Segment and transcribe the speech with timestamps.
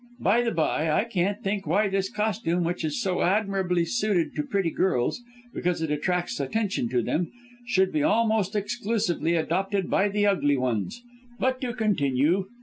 [0.19, 4.41] By the bye, I can't think why this costume, which is so admirably suited to
[4.41, 5.21] pretty girls
[5.53, 7.31] because it attracts attention to them
[7.67, 11.03] should be almost exclusively adopted by the ugly ones.
[11.39, 12.47] But to continue.